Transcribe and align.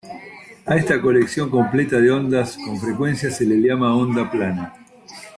A 0.65 0.75
esta 0.81 0.99
colección 0.99 1.47
completa 1.51 2.01
de 2.01 2.09
ondas 2.09 2.57
con 2.57 2.75
frecuencia 2.81 3.29
se 3.29 3.45
les 3.45 3.59
llama 3.59 3.93
onda 3.95 4.31
plana. 4.31 4.73